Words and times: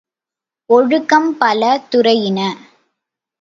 ஒழுக்கம் 0.69 1.37
பல 1.37 1.61
துறையின. 1.89 2.39